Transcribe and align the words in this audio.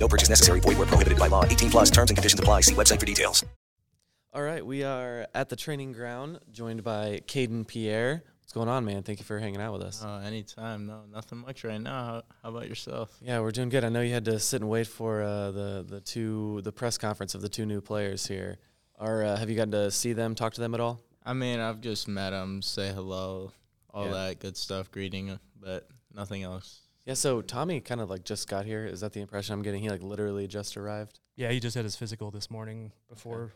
No 0.00 0.08
purchase 0.08 0.30
necessary. 0.30 0.60
Void 0.60 0.78
where 0.78 0.86
prohibited 0.86 1.18
by 1.18 1.28
law. 1.28 1.44
18 1.44 1.70
plus 1.70 1.90
terms 1.90 2.10
and 2.10 2.16
conditions 2.16 2.40
apply. 2.40 2.62
See 2.62 2.74
website 2.74 2.98
for 2.98 3.06
details. 3.06 3.44
All 4.32 4.42
right, 4.42 4.64
we 4.64 4.84
are 4.84 5.26
at 5.34 5.48
the 5.48 5.56
training 5.56 5.92
ground, 5.92 6.38
joined 6.52 6.84
by 6.84 7.20
Kayden 7.26 7.66
Pierre. 7.66 8.22
What's 8.40 8.52
going 8.52 8.68
on, 8.68 8.84
man? 8.84 9.02
Thank 9.02 9.18
you 9.18 9.24
for 9.24 9.38
hanging 9.40 9.60
out 9.60 9.72
with 9.72 9.82
us. 9.82 10.02
Oh, 10.06 10.18
anytime. 10.18 10.86
No, 10.86 11.02
nothing 11.12 11.38
much 11.38 11.64
right 11.64 11.80
now. 11.80 12.04
How, 12.04 12.22
how 12.42 12.48
about 12.50 12.68
yourself? 12.68 13.10
Yeah, 13.20 13.40
we're 13.40 13.50
doing 13.50 13.68
good. 13.70 13.84
I 13.84 13.88
know 13.88 14.00
you 14.02 14.12
had 14.14 14.24
to 14.26 14.38
sit 14.38 14.60
and 14.60 14.70
wait 14.70 14.86
for 14.86 15.22
uh, 15.22 15.50
the 15.50 15.84
the 15.88 16.00
two 16.00 16.60
the 16.62 16.70
press 16.72 16.96
conference 16.96 17.34
of 17.34 17.42
the 17.42 17.48
two 17.48 17.66
new 17.66 17.80
players 17.80 18.26
here. 18.26 18.58
Are 19.00 19.24
uh, 19.24 19.36
have 19.36 19.50
you 19.50 19.56
gotten 19.56 19.72
to 19.72 19.90
see 19.90 20.12
them, 20.12 20.34
talk 20.36 20.54
to 20.54 20.60
them 20.60 20.74
at 20.74 20.80
all? 20.80 21.00
I 21.26 21.32
mean, 21.32 21.58
I've 21.60 21.80
just 21.80 22.06
met 22.08 22.30
them, 22.30 22.62
say 22.62 22.92
hello, 22.92 23.52
all 23.92 24.06
Yeah. 24.06 24.12
that 24.12 24.38
good 24.38 24.56
stuff, 24.56 24.90
greeting, 24.92 25.38
but 25.60 25.88
nothing 26.14 26.42
else. 26.44 26.80
Yeah. 27.06 27.14
So 27.14 27.40
Tommy 27.42 27.80
kind 27.80 28.00
of 28.00 28.10
like 28.10 28.24
just 28.24 28.48
got 28.48 28.64
here. 28.66 28.84
Is 28.86 29.00
that 29.00 29.12
the 29.12 29.20
impression 29.20 29.54
I'm 29.54 29.62
getting? 29.62 29.82
He 29.82 29.88
like 29.90 30.02
literally 30.02 30.46
just 30.46 30.76
arrived. 30.76 31.18
Yeah, 31.36 31.50
he 31.50 31.60
just 31.60 31.74
had 31.74 31.84
his 31.84 31.96
physical 31.96 32.30
this 32.30 32.50
morning 32.50 32.92
before. 33.08 33.52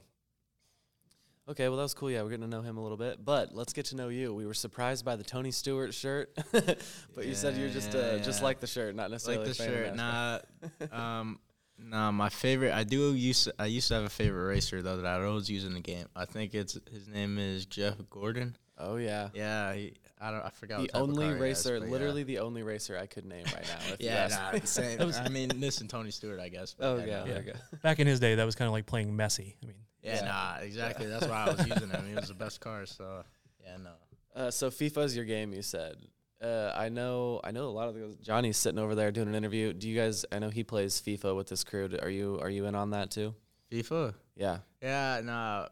Okay, 1.47 1.69
well 1.69 1.77
that 1.77 1.83
was 1.83 1.93
cool. 1.93 2.11
Yeah, 2.11 2.23
we're 2.23 2.31
getting 2.31 2.49
to 2.49 2.57
know 2.57 2.63
him 2.63 2.79
a 2.79 2.83
little 2.83 2.97
bit, 2.97 3.23
but 3.23 3.55
let's 3.55 3.75
get 3.75 3.85
to 3.87 3.97
know 3.97 4.09
you. 4.09 4.33
We 4.33 4.47
were 4.47 4.55
surprised 4.55 5.05
by 5.05 5.17
the 5.17 5.25
Tony 5.25 5.51
Stewart 5.51 5.93
shirt, 5.93 6.31
but 6.53 7.27
you 7.27 7.35
said 7.35 7.55
you're 7.59 7.69
just 7.69 7.95
uh, 7.95 7.99
Yeah, 7.99 8.19
just 8.19 8.41
yeah. 8.41 8.45
like 8.47 8.61
the 8.61 8.67
shirt, 8.67 8.95
not 8.97 9.11
necessarily 9.11 9.45
like 9.47 9.55
the 9.55 9.63
a 9.63 9.67
fan 9.67 9.75
of 9.75 9.79
shirt. 9.89 9.95
NASCAR. 9.95 10.91
Nah, 10.91 11.19
um, 11.21 11.39
nah. 11.79 12.11
My 12.13 12.31
favorite. 12.31 12.73
I 12.73 12.85
do 12.85 13.13
use. 13.13 13.47
I 13.59 13.67
used 13.67 13.89
to 13.89 13.95
have 13.95 14.05
a 14.05 14.09
favorite 14.09 14.47
racer 14.47 14.81
though 14.81 14.97
that 14.97 15.05
I 15.07 15.23
always 15.23 15.51
use 15.51 15.67
in 15.67 15.75
the 15.75 15.81
game. 15.81 16.07
I 16.17 16.25
think 16.25 16.55
it's 16.55 16.79
his 16.91 17.09
name 17.09 17.37
is 17.39 17.67
Jeff 17.67 17.97
Gordon. 18.09 18.57
Oh 18.79 18.97
yeah. 18.97 19.29
Yeah, 19.35 19.73
he, 19.75 19.93
I 20.21 20.31
don't. 20.31 20.45
I 20.45 20.51
forgot. 20.51 20.79
The 20.81 20.91
what 20.93 21.03
only 21.03 21.27
car 21.27 21.37
he 21.37 21.49
has, 21.49 21.67
racer, 21.67 21.77
yeah. 21.79 21.91
literally 21.91 22.23
the 22.23 22.39
only 22.41 22.63
racer 22.63 22.99
I 22.99 23.07
could 23.07 23.25
name 23.25 23.45
right 23.55 23.67
now. 23.67 23.93
If 23.93 24.01
Yeah, 24.01 24.29
asked 24.31 24.53
nah, 24.53 24.61
same. 24.65 25.01
I 25.25 25.29
mean, 25.29 25.61
this 25.61 25.81
and 25.81 25.89
Tony 25.89 26.11
Stewart, 26.11 26.41
I 26.41 26.49
guess. 26.49 26.75
but 26.75 26.85
Oh 26.87 26.97
yeah, 26.97 27.05
yeah, 27.05 27.19
nah. 27.19 27.25
there 27.27 27.43
you 27.43 27.53
go. 27.53 27.59
Back 27.83 28.01
in 28.01 28.07
his 28.07 28.21
day, 28.21 28.35
that 28.35 28.45
was 28.45 28.55
kind 28.55 28.67
of 28.67 28.73
like 28.73 28.87
playing 28.87 29.13
Messi. 29.17 29.55
I 29.63 29.67
mean, 29.67 29.77
Yeah, 30.03 30.17
Yeah. 30.17 30.25
nah, 30.25 30.57
exactly. 30.63 31.07
That's 31.07 31.27
why 31.27 31.45
I 31.47 31.51
was 31.53 31.67
using 31.67 31.91
him. 31.91 32.09
He 32.09 32.15
was 32.15 32.29
the 32.29 32.35
best 32.35 32.61
car. 32.61 32.87
So 32.87 33.23
yeah, 33.63 33.77
no. 33.77 33.91
Uh, 34.35 34.51
so 34.51 34.71
FIFA's 34.71 35.15
your 35.15 35.25
game, 35.25 35.53
you 35.53 35.63
said. 35.63 35.97
Uh, 36.43 36.73
I 36.77 36.89
know, 36.89 37.41
I 37.45 37.53
know 37.53 37.67
a 37.67 37.71
lot 37.71 37.89
of 37.89 37.95
the 37.95 38.17
Johnny's 38.21 38.57
sitting 38.57 38.79
over 38.79 38.95
there 38.95 39.11
doing 39.13 39.29
an 39.29 39.35
interview. 39.35 39.73
Do 39.73 39.89
you 39.89 39.99
guys? 39.99 40.25
I 40.33 40.41
know 40.41 40.51
he 40.51 40.65
plays 40.65 41.01
FIFA 41.01 41.37
with 41.37 41.49
this 41.49 41.65
crew. 41.65 41.89
Are 42.03 42.11
you? 42.11 42.39
Are 42.43 42.51
you 42.51 42.67
in 42.67 42.75
on 42.75 42.91
that 42.91 43.11
too? 43.11 43.35
FIFA. 43.71 44.15
Yeah. 44.37 44.59
Yeah, 44.83 45.21
nah. 45.25 45.69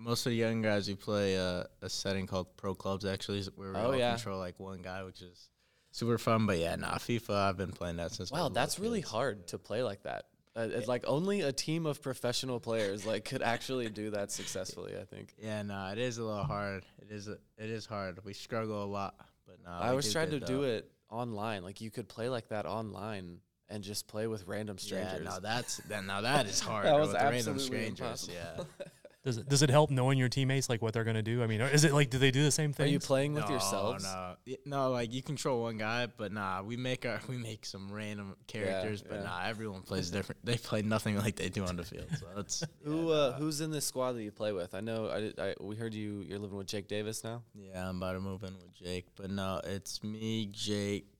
Most 0.00 0.24
of 0.26 0.30
the 0.30 0.36
young 0.36 0.62
guys 0.62 0.88
we 0.88 0.94
play 0.94 1.36
uh, 1.38 1.64
a 1.82 1.90
setting 1.90 2.26
called 2.26 2.56
Pro 2.56 2.74
Clubs 2.74 3.04
actually, 3.04 3.42
where 3.54 3.72
we 3.72 3.76
Oh, 3.78 3.86
all 3.88 3.96
yeah. 3.96 4.14
control 4.14 4.38
like 4.38 4.58
one 4.58 4.80
guy, 4.80 5.02
which 5.04 5.20
is 5.20 5.50
super 5.90 6.16
fun. 6.16 6.46
But 6.46 6.58
yeah, 6.58 6.76
nah, 6.76 6.94
FIFA. 6.96 7.30
I've 7.48 7.56
been 7.58 7.72
playing 7.72 7.96
that 7.96 8.12
since. 8.12 8.32
Wow, 8.32 8.48
that's 8.48 8.78
really 8.78 9.00
kid, 9.02 9.08
so- 9.08 9.16
hard 9.16 9.46
to 9.48 9.58
play 9.58 9.82
like 9.82 10.02
that. 10.04 10.24
Uh, 10.56 10.66
it's 10.72 10.88
like 10.88 11.04
only 11.06 11.42
a 11.42 11.52
team 11.52 11.86
of 11.86 12.02
professional 12.02 12.58
players 12.58 13.06
like 13.06 13.24
could 13.24 13.40
actually 13.40 13.88
do 13.88 14.10
that 14.10 14.32
successfully. 14.32 14.94
I 15.00 15.04
think. 15.04 15.32
Yeah, 15.38 15.62
nah, 15.62 15.92
it 15.92 15.98
is 15.98 16.18
a 16.18 16.24
little 16.24 16.42
hard. 16.44 16.84
It 17.00 17.12
is. 17.12 17.28
A, 17.28 17.32
it 17.56 17.70
is 17.70 17.86
hard. 17.86 18.18
We 18.24 18.32
struggle 18.32 18.82
a 18.82 18.86
lot, 18.86 19.14
but 19.46 19.58
nah. 19.64 19.78
I 19.80 19.90
always 19.90 20.06
do 20.06 20.12
tried 20.12 20.30
to 20.32 20.38
good, 20.40 20.46
do 20.46 20.62
it 20.64 20.90
online. 21.08 21.62
Like 21.62 21.80
you 21.80 21.90
could 21.90 22.08
play 22.08 22.28
like 22.28 22.48
that 22.48 22.66
online 22.66 23.38
and 23.68 23.84
just 23.84 24.08
play 24.08 24.26
with 24.26 24.46
random 24.48 24.76
strangers. 24.78 25.20
Yeah, 25.22 25.30
no, 25.30 25.38
that's 25.40 25.76
that. 25.88 26.04
Now 26.04 26.22
that 26.22 26.46
is 26.46 26.58
hard. 26.68 26.86
That 26.86 26.98
was 26.98 27.10
with 27.10 27.18
the 27.18 27.24
random 27.24 27.58
strangers. 27.60 28.00
impossible. 28.00 28.34
Yeah. 28.58 28.64
does 29.22 29.36
it 29.36 29.48
does 29.48 29.62
it 29.62 29.68
help 29.68 29.90
knowing 29.90 30.18
your 30.18 30.30
teammates 30.30 30.70
like 30.70 30.80
what 30.80 30.94
they're 30.94 31.04
gonna 31.04 31.22
do? 31.22 31.42
I 31.42 31.46
mean, 31.46 31.60
is 31.60 31.84
it 31.84 31.92
like 31.92 32.08
do 32.08 32.18
they 32.18 32.30
do 32.30 32.42
the 32.42 32.50
same 32.50 32.72
thing? 32.72 32.86
Are 32.86 32.88
you 32.88 32.98
playing 32.98 33.34
with 33.34 33.44
no, 33.44 33.50
yourselves? 33.50 34.04
No, 34.04 34.34
no, 34.64 34.90
like 34.90 35.12
you 35.12 35.22
control 35.22 35.62
one 35.62 35.76
guy, 35.76 36.06
but 36.06 36.32
nah, 36.32 36.62
we 36.62 36.78
make 36.78 37.04
our 37.04 37.20
we 37.28 37.36
make 37.36 37.66
some 37.66 37.92
random 37.92 38.34
characters, 38.46 39.02
but 39.02 39.16
yeah. 39.16 39.24
nah, 39.24 39.44
everyone 39.44 39.82
plays 39.82 40.10
different. 40.10 40.44
They 40.44 40.56
play 40.56 40.80
nothing 40.80 41.18
like 41.18 41.36
they 41.36 41.50
do 41.50 41.66
on 41.66 41.76
the 41.76 41.84
field. 41.84 42.06
So 42.18 42.26
it's 42.38 42.64
Who 42.84 43.10
uh, 43.10 43.32
who's 43.32 43.60
in 43.60 43.70
this 43.70 43.84
squad 43.84 44.12
that 44.12 44.22
you 44.22 44.30
play 44.32 44.52
with? 44.52 44.74
I 44.74 44.80
know 44.80 45.10
I, 45.10 45.20
did- 45.20 45.38
I 45.38 45.54
we 45.60 45.76
heard 45.76 45.92
you 45.92 46.24
you're 46.26 46.38
living 46.38 46.56
with 46.56 46.68
Jake 46.68 46.88
Davis 46.88 47.22
now. 47.22 47.42
yeah, 47.54 47.88
I'm 47.88 47.98
about 47.98 48.14
to 48.14 48.20
move 48.20 48.42
in 48.42 48.54
with 48.54 48.74
Jake, 48.74 49.06
but 49.16 49.30
no, 49.30 49.60
it's 49.64 50.02
me, 50.02 50.46
Jake, 50.50 51.12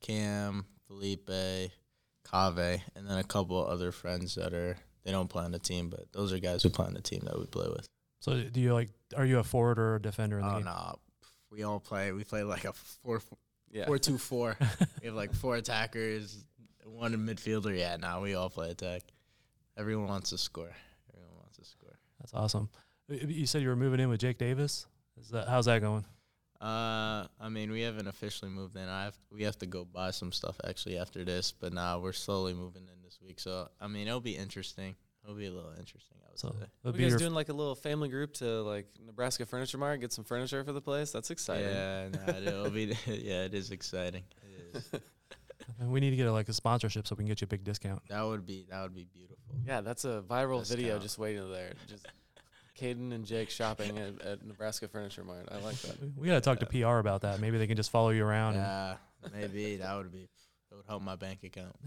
Cam, 0.00 0.64
Felipe, 0.86 1.26
Cave, 1.26 2.80
and 2.96 3.06
then 3.06 3.18
a 3.18 3.24
couple 3.24 3.62
other 3.62 3.92
friends 3.92 4.36
that 4.36 4.54
are 4.54 4.78
they 5.04 5.10
don't 5.12 5.28
play 5.28 5.44
on 5.44 5.52
the 5.52 5.58
team, 5.58 5.88
but 5.90 6.04
those 6.12 6.32
are 6.32 6.38
guys 6.38 6.62
who 6.62 6.70
play 6.70 6.86
on 6.86 6.94
the 6.94 7.00
team 7.02 7.22
that 7.24 7.38
we 7.38 7.46
play 7.46 7.68
with. 7.68 7.88
so 8.20 8.42
do 8.42 8.60
you 8.60 8.72
like? 8.74 8.90
Are 9.16 9.24
you 9.26 9.38
a 9.38 9.44
forward 9.44 9.78
or 9.78 9.96
a 9.96 10.00
defender 10.02 10.38
in 10.38 10.44
the 10.46 10.50
Oh 10.52 10.56
game? 10.56 10.64
no, 10.64 10.98
we 11.50 11.62
all 11.64 11.80
play. 11.80 12.12
We 12.12 12.24
play 12.24 12.42
like 12.44 12.64
a 12.64 12.72
four 12.72 13.20
Yeah. 13.70 13.86
four 13.86 13.98
two 13.98 14.18
four. 14.18 14.56
we 15.00 15.06
have 15.06 15.14
like 15.14 15.32
four 15.34 15.56
attackers, 15.56 16.44
one 16.84 17.12
midfielder. 17.26 17.76
Yeah, 17.78 17.96
now 17.96 18.20
we 18.22 18.34
all 18.34 18.50
play 18.50 18.70
attack. 18.70 19.02
Everyone 19.76 20.08
wants 20.08 20.30
to 20.30 20.38
score. 20.38 20.72
Everyone 21.14 21.36
wants 21.38 21.56
to 21.58 21.64
score. 21.64 21.98
That's 22.20 22.34
awesome. 22.34 22.68
You 23.08 23.46
said 23.46 23.62
you 23.62 23.68
were 23.68 23.76
moving 23.76 24.00
in 24.00 24.08
with 24.08 24.20
Jake 24.20 24.38
Davis. 24.38 24.86
Is 25.20 25.28
that 25.30 25.48
how's 25.48 25.66
that 25.66 25.80
going? 25.80 26.04
Uh, 26.62 27.26
I 27.40 27.48
mean, 27.50 27.72
we 27.72 27.80
haven't 27.80 28.06
officially 28.06 28.50
moved 28.50 28.76
in. 28.76 28.88
I 28.88 29.04
have 29.04 29.18
we 29.32 29.42
have 29.42 29.58
to 29.58 29.66
go 29.66 29.84
buy 29.84 30.12
some 30.12 30.30
stuff 30.30 30.56
actually 30.66 30.96
after 30.98 31.24
this, 31.24 31.50
but 31.52 31.72
now 31.72 31.98
we're 31.98 32.12
slowly 32.12 32.54
moving 32.54 32.82
in 32.82 33.02
this 33.02 33.18
week. 33.20 33.40
So 33.40 33.68
I 33.80 33.88
mean, 33.88 34.06
it'll 34.06 34.20
be 34.20 34.36
interesting. 34.36 34.94
It'll 35.24 35.36
be 35.36 35.46
a 35.46 35.50
little 35.52 35.72
interesting. 35.78 36.18
I 36.24 36.30
would 36.30 36.38
So 36.38 36.48
say. 36.50 36.66
it'll 36.84 36.90
Are 36.94 36.96
be 36.96 37.04
you 37.04 37.10
guys 37.10 37.18
doing 37.18 37.32
like 37.34 37.48
a 37.48 37.52
little 37.52 37.74
family 37.74 38.08
group 38.08 38.34
to 38.34 38.62
like 38.62 38.86
Nebraska 39.04 39.44
Furniture 39.46 39.78
Mart, 39.78 40.00
get 40.00 40.12
some 40.12 40.24
furniture 40.24 40.62
for 40.64 40.72
the 40.72 40.80
place? 40.80 41.10
That's 41.10 41.30
exciting. 41.30 41.66
Yeah, 41.68 42.08
nah, 42.26 42.36
it'll 42.38 42.70
be. 42.70 42.96
Yeah, 43.06 43.44
it 43.44 43.54
is 43.54 43.70
exciting. 43.72 44.22
It 44.72 44.76
is. 44.76 44.90
we 45.88 45.98
need 46.00 46.10
to 46.10 46.16
get 46.16 46.26
a, 46.28 46.32
like 46.32 46.48
a 46.48 46.52
sponsorship 46.52 47.06
so 47.08 47.14
we 47.16 47.22
can 47.22 47.28
get 47.28 47.40
you 47.40 47.46
a 47.46 47.48
big 47.48 47.64
discount. 47.64 48.02
That 48.08 48.22
would 48.22 48.46
be 48.46 48.66
that 48.70 48.82
would 48.82 48.94
be 48.94 49.04
beautiful. 49.12 49.36
Yeah, 49.66 49.80
that's 49.80 50.04
a 50.04 50.22
viral 50.28 50.60
Discount. 50.60 50.80
video 50.80 50.98
just 50.98 51.18
waiting 51.18 51.50
there. 51.52 51.72
Just 51.88 52.06
Kayden 52.78 53.12
and 53.12 53.24
Jake 53.24 53.50
shopping 53.50 53.98
at, 53.98 54.20
at 54.22 54.44
Nebraska 54.46 54.88
Furniture 54.88 55.24
Mart. 55.24 55.48
I 55.50 55.58
like 55.58 55.76
that. 55.82 55.96
We 56.16 56.26
got 56.28 56.34
to 56.34 56.40
talk 56.40 56.58
to 56.60 56.66
PR 56.66 56.98
about 56.98 57.20
that. 57.22 57.40
Maybe 57.40 57.58
they 57.58 57.66
can 57.66 57.76
just 57.76 57.90
follow 57.90 58.10
you 58.10 58.24
around. 58.24 58.54
and- 58.54 58.62
Yeah, 58.62 58.96
maybe 59.32 59.76
that 59.76 59.96
would 59.96 60.10
be 60.12 60.28
that 60.70 60.76
would 60.76 60.86
help 60.86 61.02
my 61.02 61.16
bank 61.16 61.42
account. 61.44 61.76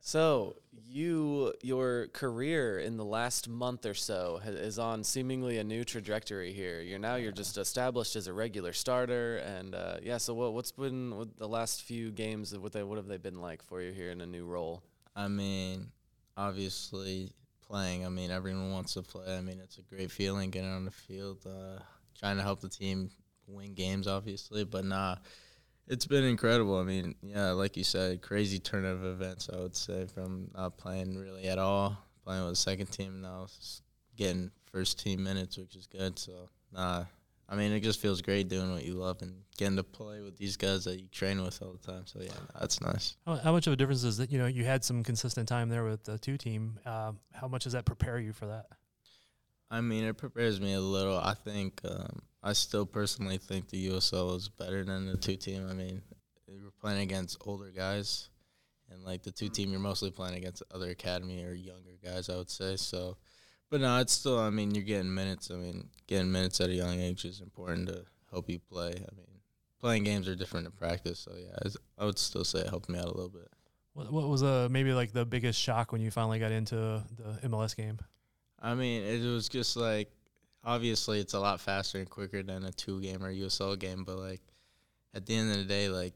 So 0.00 0.56
you, 0.86 1.52
your 1.62 2.06
career 2.14 2.78
in 2.78 2.96
the 2.96 3.04
last 3.04 3.46
month 3.46 3.84
or 3.84 3.92
so 3.92 4.40
ha- 4.42 4.48
is 4.50 4.78
on 4.78 5.04
seemingly 5.04 5.58
a 5.58 5.64
new 5.64 5.84
trajectory 5.84 6.52
here. 6.52 6.80
You're 6.80 6.98
now 7.00 7.16
you're 7.16 7.32
just 7.32 7.58
established 7.58 8.16
as 8.16 8.26
a 8.26 8.32
regular 8.32 8.72
starter, 8.72 9.36
and 9.38 9.74
uh, 9.74 9.96
yeah. 10.02 10.16
So 10.16 10.32
what, 10.32 10.54
what's 10.54 10.72
been 10.72 11.14
what 11.14 11.36
the 11.36 11.48
last 11.48 11.82
few 11.82 12.10
games? 12.10 12.56
What 12.56 12.72
they 12.72 12.82
what 12.84 12.96
have 12.96 13.06
they 13.06 13.18
been 13.18 13.40
like 13.42 13.62
for 13.62 13.82
you 13.82 13.92
here 13.92 14.10
in 14.10 14.22
a 14.22 14.26
new 14.26 14.46
role? 14.46 14.82
I 15.14 15.28
mean, 15.28 15.88
obviously 16.38 17.32
playing. 17.68 18.04
I 18.04 18.08
mean, 18.08 18.30
everyone 18.30 18.72
wants 18.72 18.94
to 18.94 19.02
play. 19.02 19.36
I 19.36 19.40
mean, 19.40 19.60
it's 19.62 19.78
a 19.78 19.82
great 19.82 20.10
feeling 20.10 20.50
getting 20.50 20.72
on 20.72 20.84
the 20.84 20.90
field, 20.90 21.46
uh, 21.46 21.80
trying 22.18 22.36
to 22.36 22.42
help 22.42 22.60
the 22.60 22.68
team 22.68 23.10
win 23.46 23.74
games, 23.74 24.06
obviously. 24.06 24.64
But 24.64 24.84
nah, 24.84 25.16
it's 25.86 26.06
been 26.06 26.24
incredible. 26.24 26.78
I 26.78 26.84
mean, 26.84 27.14
yeah, 27.22 27.50
like 27.50 27.76
you 27.76 27.84
said, 27.84 28.22
crazy 28.22 28.58
turn 28.58 28.84
of 28.84 29.04
events. 29.04 29.48
I 29.52 29.58
would 29.58 29.76
say 29.76 30.06
from 30.06 30.50
not 30.54 30.78
playing 30.78 31.16
really 31.16 31.44
at 31.44 31.58
all, 31.58 31.96
playing 32.24 32.42
with 32.42 32.52
the 32.52 32.56
second 32.56 32.86
team 32.86 33.20
now, 33.20 33.46
getting 34.16 34.50
first 34.70 34.98
team 34.98 35.22
minutes, 35.22 35.56
which 35.56 35.76
is 35.76 35.86
good. 35.86 36.18
So 36.18 36.48
nah. 36.72 37.04
I 37.48 37.56
mean, 37.56 37.72
it 37.72 37.80
just 37.80 38.00
feels 38.00 38.20
great 38.20 38.48
doing 38.48 38.70
what 38.72 38.84
you 38.84 38.94
love 38.94 39.22
and 39.22 39.42
getting 39.56 39.76
to 39.76 39.82
play 39.82 40.20
with 40.20 40.36
these 40.36 40.56
guys 40.58 40.84
that 40.84 41.00
you 41.00 41.08
train 41.08 41.42
with 41.42 41.62
all 41.62 41.72
the 41.72 41.92
time. 41.92 42.02
So 42.06 42.20
yeah, 42.20 42.32
that's 42.60 42.80
nice. 42.82 43.16
How, 43.24 43.36
how 43.36 43.52
much 43.52 43.66
of 43.66 43.72
a 43.72 43.76
difference 43.76 44.04
is 44.04 44.18
that? 44.18 44.30
You 44.30 44.38
know, 44.38 44.46
you 44.46 44.64
had 44.64 44.84
some 44.84 45.02
consistent 45.02 45.48
time 45.48 45.70
there 45.70 45.84
with 45.84 46.04
the 46.04 46.18
two 46.18 46.36
team. 46.36 46.78
Um, 46.84 47.18
how 47.32 47.48
much 47.48 47.64
does 47.64 47.72
that 47.72 47.86
prepare 47.86 48.18
you 48.18 48.34
for 48.34 48.46
that? 48.46 48.66
I 49.70 49.80
mean, 49.80 50.04
it 50.04 50.18
prepares 50.18 50.60
me 50.60 50.74
a 50.74 50.80
little. 50.80 51.18
I 51.18 51.34
think 51.34 51.80
um, 51.88 52.20
I 52.42 52.52
still 52.52 52.84
personally 52.84 53.38
think 53.38 53.68
the 53.68 53.88
USL 53.90 54.36
is 54.36 54.48
better 54.48 54.84
than 54.84 55.06
the 55.06 55.16
two 55.16 55.36
team. 55.36 55.66
I 55.70 55.72
mean, 55.72 56.02
we're 56.46 56.70
playing 56.80 57.00
against 57.00 57.38
older 57.46 57.70
guys, 57.70 58.28
and 58.90 59.04
like 59.04 59.22
the 59.22 59.32
two 59.32 59.48
team, 59.48 59.70
you're 59.70 59.80
mostly 59.80 60.10
playing 60.10 60.36
against 60.36 60.62
other 60.74 60.90
academy 60.90 61.44
or 61.44 61.52
younger 61.52 61.96
guys. 62.02 62.28
I 62.28 62.36
would 62.36 62.50
say 62.50 62.76
so. 62.76 63.16
But 63.70 63.80
no, 63.82 63.98
it's 63.98 64.12
still. 64.12 64.38
I 64.38 64.50
mean, 64.50 64.74
you're 64.74 64.84
getting 64.84 65.12
minutes. 65.14 65.50
I 65.50 65.56
mean, 65.56 65.88
getting 66.06 66.32
minutes 66.32 66.60
at 66.60 66.70
a 66.70 66.74
young 66.74 66.98
age 67.00 67.24
is 67.24 67.40
important 67.40 67.88
to 67.88 68.04
help 68.30 68.48
you 68.48 68.58
play. 68.58 68.88
I 68.90 69.14
mean, 69.14 69.40
playing 69.80 70.04
games 70.04 70.26
are 70.28 70.34
different 70.34 70.64
than 70.64 70.72
practice. 70.72 71.18
So 71.18 71.32
yeah, 71.36 71.54
it's- 71.66 71.76
I 71.98 72.04
would 72.04 72.18
still 72.18 72.44
say 72.44 72.60
it 72.60 72.68
helped 72.68 72.88
me 72.88 72.98
out 72.98 73.04
a 73.06 73.12
little 73.14 73.28
bit. 73.28 73.48
What, 73.92 74.12
what 74.12 74.28
was 74.28 74.42
uh, 74.42 74.68
maybe 74.70 74.92
like 74.92 75.12
the 75.12 75.26
biggest 75.26 75.60
shock 75.60 75.92
when 75.92 76.00
you 76.00 76.10
finally 76.10 76.38
got 76.38 76.52
into 76.52 76.76
the 77.16 77.48
MLS 77.48 77.74
game? 77.76 77.98
I 78.60 78.74
mean, 78.74 79.02
it 79.02 79.24
was 79.26 79.48
just 79.48 79.76
like 79.76 80.10
obviously 80.64 81.20
it's 81.20 81.34
a 81.34 81.40
lot 81.40 81.60
faster 81.60 81.98
and 81.98 82.08
quicker 82.08 82.42
than 82.42 82.64
a 82.64 82.72
two 82.72 83.00
game 83.00 83.24
or 83.24 83.32
USL 83.32 83.78
game, 83.78 84.04
but 84.04 84.18
like 84.18 84.40
at 85.14 85.26
the 85.26 85.34
end 85.34 85.50
of 85.50 85.56
the 85.58 85.64
day, 85.64 85.88
like 85.88 86.14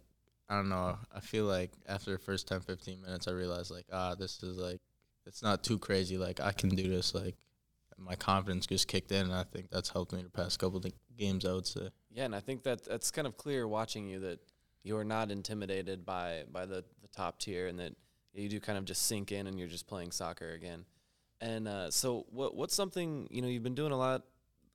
I 0.48 0.56
don't 0.56 0.68
know, 0.68 0.96
I 1.14 1.20
feel 1.20 1.44
like 1.46 1.70
after 1.86 2.12
the 2.12 2.18
first 2.18 2.46
10, 2.48 2.60
15 2.60 3.00
minutes, 3.02 3.26
I 3.28 3.32
realized 3.32 3.70
like 3.70 3.86
ah, 3.92 4.14
this 4.14 4.42
is 4.42 4.56
like 4.56 4.80
it's 5.26 5.42
not 5.42 5.62
too 5.62 5.78
crazy. 5.78 6.18
Like 6.18 6.40
I 6.40 6.52
can 6.52 6.70
do 6.70 6.88
this. 6.88 7.14
Like 7.14 7.36
my 7.98 8.14
confidence 8.14 8.66
just 8.66 8.88
kicked 8.88 9.12
in, 9.12 9.26
and 9.26 9.34
I 9.34 9.44
think 9.44 9.70
that's 9.70 9.90
helped 9.90 10.12
me 10.12 10.22
the 10.22 10.30
past 10.30 10.58
couple 10.58 10.78
of 10.78 10.86
games. 11.16 11.44
I 11.44 11.52
would 11.52 11.66
say. 11.66 11.90
Yeah, 12.10 12.24
and 12.24 12.34
I 12.34 12.40
think 12.40 12.62
that 12.64 12.84
that's 12.84 13.10
kind 13.10 13.26
of 13.26 13.36
clear 13.36 13.66
watching 13.66 14.08
you 14.08 14.20
that 14.20 14.40
you 14.82 14.96
are 14.96 15.04
not 15.04 15.30
intimidated 15.30 16.04
by 16.04 16.44
by 16.50 16.66
the, 16.66 16.84
the 17.00 17.08
top 17.14 17.38
tier, 17.38 17.66
and 17.66 17.78
that 17.78 17.94
you 18.34 18.48
do 18.48 18.60
kind 18.60 18.78
of 18.78 18.84
just 18.84 19.06
sink 19.06 19.32
in 19.32 19.46
and 19.46 19.58
you're 19.58 19.68
just 19.68 19.86
playing 19.86 20.10
soccer 20.10 20.52
again. 20.52 20.84
And 21.40 21.68
uh, 21.68 21.90
so, 21.90 22.26
what 22.30 22.54
what's 22.56 22.74
something 22.74 23.28
you 23.30 23.42
know 23.42 23.48
you've 23.48 23.62
been 23.62 23.74
doing 23.74 23.92
a 23.92 23.98
lot 23.98 24.22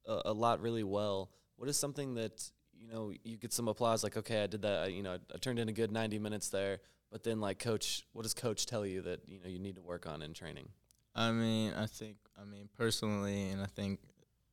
a, 0.05 0.33
lot 0.33 0.61
really 0.61 0.83
well. 0.83 1.31
What 1.57 1.69
is 1.69 1.77
something 1.77 2.15
that 2.15 2.49
you 2.77 2.87
know 2.87 3.11
you 3.23 3.37
get 3.37 3.53
some 3.53 3.67
applause 3.67 4.03
like 4.03 4.17
okay 4.17 4.43
I 4.43 4.47
did 4.47 4.61
that 4.61 4.93
you 4.93 5.03
know 5.03 5.17
I 5.33 5.37
turned 5.39 5.59
in 5.59 5.69
a 5.69 5.73
good 5.73 5.91
90 5.91 6.19
minutes 6.19 6.49
there, 6.49 6.79
but 7.11 7.23
then 7.23 7.39
like 7.39 7.59
coach, 7.59 8.05
what 8.13 8.23
does 8.23 8.33
coach 8.33 8.65
tell 8.65 8.85
you 8.85 9.01
that 9.01 9.21
you 9.27 9.39
know 9.39 9.49
you 9.49 9.59
need 9.59 9.75
to 9.75 9.81
work 9.81 10.07
on 10.07 10.21
in 10.21 10.33
training? 10.33 10.69
I 11.15 11.31
mean, 11.31 11.73
I 11.73 11.87
think, 11.87 12.17
I 12.39 12.45
mean, 12.45 12.69
personally, 12.77 13.49
and 13.49 13.61
I 13.61 13.65
think 13.65 13.99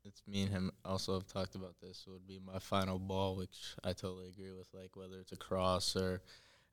it's 0.04 0.22
me 0.26 0.42
and 0.42 0.50
him 0.50 0.70
also 0.84 1.14
have 1.14 1.26
talked 1.26 1.54
about 1.54 1.74
this, 1.82 2.06
would 2.08 2.26
be 2.26 2.40
my 2.44 2.58
final 2.58 2.98
ball, 2.98 3.36
which 3.36 3.74
I 3.84 3.92
totally 3.92 4.28
agree 4.28 4.52
with. 4.52 4.68
Like, 4.72 4.96
whether 4.96 5.18
it's 5.20 5.32
a 5.32 5.36
cross 5.36 5.94
or 5.94 6.22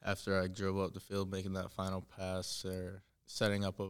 after 0.04 0.39
I 0.39 0.48
dribble 0.48 0.83
up 0.83 0.94
the 0.94 1.00
field, 1.00 1.30
making 1.30 1.54
that 1.54 1.72
final 1.72 2.01
pass 2.01 2.63
or 2.66 3.04
setting 3.25 3.66
up 3.66 3.80
a 3.80 3.88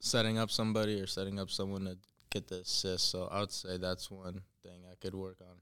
setting 0.00 0.38
up 0.38 0.50
somebody 0.50 1.00
or 1.00 1.06
setting 1.06 1.38
up 1.38 1.50
someone 1.50 1.84
to 1.84 1.96
get 2.30 2.48
the 2.48 2.60
assist. 2.60 3.10
So 3.10 3.28
I 3.30 3.40
would 3.40 3.52
say 3.52 3.76
that's 3.76 4.10
one 4.10 4.40
thing 4.62 4.82
I 4.90 4.94
could 4.94 5.14
work 5.14 5.38
on. 5.40 5.56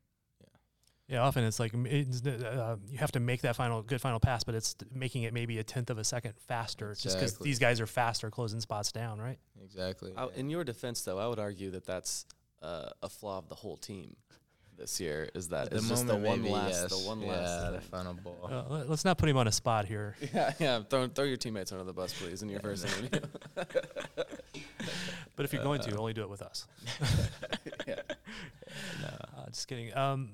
Yeah, 1.08 1.22
often 1.22 1.44
it's 1.44 1.60
like 1.60 1.72
it's, 1.72 2.26
uh, 2.26 2.76
you 2.88 2.98
have 2.98 3.12
to 3.12 3.20
make 3.20 3.42
that 3.42 3.54
final 3.54 3.80
good 3.82 4.00
final 4.00 4.18
pass, 4.18 4.42
but 4.42 4.56
it's 4.56 4.74
making 4.92 5.22
it 5.22 5.32
maybe 5.32 5.58
a 5.58 5.64
tenth 5.64 5.88
of 5.90 5.98
a 5.98 6.04
second 6.04 6.34
faster, 6.48 6.96
just 6.98 7.16
because 7.16 7.38
these 7.38 7.60
guys 7.60 7.80
are 7.80 7.86
faster 7.86 8.28
closing 8.30 8.60
spots 8.60 8.90
down, 8.90 9.20
right? 9.20 9.38
Exactly. 9.62 10.12
I, 10.16 10.26
in 10.34 10.50
your 10.50 10.64
defense, 10.64 11.02
though, 11.02 11.18
I 11.18 11.28
would 11.28 11.38
argue 11.38 11.70
that 11.70 11.86
that's 11.86 12.26
uh, 12.60 12.90
a 13.02 13.08
flaw 13.08 13.38
of 13.38 13.48
the 13.48 13.54
whole 13.54 13.76
team 13.76 14.16
this 14.76 14.98
year. 14.98 15.28
Is 15.32 15.48
that 15.50 15.70
the 15.70 15.76
it's 15.76 15.88
just 15.88 16.08
the 16.08 16.14
moment, 16.14 16.28
one 16.28 16.42
maybe, 16.42 16.54
last, 16.54 16.82
yes. 16.82 16.90
the 17.02 17.08
one 17.08 17.20
Yeah, 17.20 17.28
last. 17.28 17.72
the 17.72 17.80
final 17.82 18.14
ball. 18.14 18.50
Uh, 18.50 18.64
let- 18.68 18.90
let's 18.90 19.04
not 19.04 19.16
put 19.16 19.28
him 19.28 19.36
on 19.36 19.46
a 19.46 19.52
spot 19.52 19.84
here. 19.86 20.16
Yeah, 20.34 20.52
yeah. 20.58 20.82
Throw, 20.82 21.06
throw 21.06 21.24
your 21.24 21.36
teammates 21.36 21.70
under 21.70 21.84
the 21.84 21.92
bus, 21.92 22.14
please, 22.20 22.42
in 22.42 22.48
your 22.48 22.60
first 22.60 22.84
interview. 22.84 23.20
But 25.36 25.44
if 25.44 25.52
you're 25.52 25.62
going 25.62 25.82
to, 25.82 25.96
only 25.98 26.14
do 26.14 26.22
it 26.22 26.30
with 26.30 26.40
us. 26.40 26.66
yeah. 27.86 27.96
Uh, 29.04 29.46
just 29.50 29.68
kidding. 29.68 29.94
Um, 29.94 30.30